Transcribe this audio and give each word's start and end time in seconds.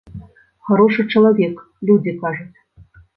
Харошы 0.69 1.05
чалавек, 1.15 1.61
людзі 1.91 2.15
кажуць. 2.23 2.57